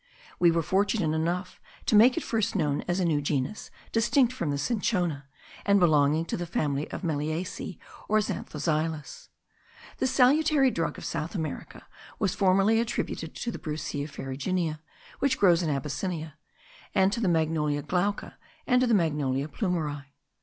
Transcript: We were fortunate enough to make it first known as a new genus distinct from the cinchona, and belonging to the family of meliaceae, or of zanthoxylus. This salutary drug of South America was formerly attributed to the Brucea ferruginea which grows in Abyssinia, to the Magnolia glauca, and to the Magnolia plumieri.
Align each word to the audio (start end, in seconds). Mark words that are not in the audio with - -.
We 0.39 0.49
were 0.49 0.63
fortunate 0.63 1.15
enough 1.15 1.61
to 1.85 1.93
make 1.95 2.17
it 2.17 2.23
first 2.23 2.55
known 2.55 2.81
as 2.87 2.99
a 2.99 3.05
new 3.05 3.21
genus 3.21 3.69
distinct 3.91 4.33
from 4.33 4.49
the 4.49 4.57
cinchona, 4.57 5.27
and 5.63 5.79
belonging 5.79 6.25
to 6.25 6.37
the 6.37 6.47
family 6.47 6.89
of 6.89 7.03
meliaceae, 7.03 7.77
or 8.09 8.17
of 8.17 8.23
zanthoxylus. 8.23 9.29
This 9.99 10.09
salutary 10.09 10.71
drug 10.71 10.97
of 10.97 11.05
South 11.05 11.35
America 11.35 11.85
was 12.17 12.33
formerly 12.33 12.79
attributed 12.79 13.35
to 13.35 13.51
the 13.51 13.59
Brucea 13.59 14.07
ferruginea 14.09 14.79
which 15.19 15.37
grows 15.37 15.61
in 15.61 15.69
Abyssinia, 15.69 16.33
to 16.95 17.19
the 17.21 17.27
Magnolia 17.29 17.83
glauca, 17.83 18.39
and 18.65 18.81
to 18.81 18.87
the 18.87 18.95
Magnolia 18.95 19.47
plumieri. 19.47 20.13